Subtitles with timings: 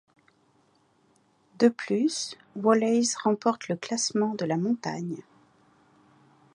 [1.59, 5.21] De plus, Wallays remporte le classement de la montagne.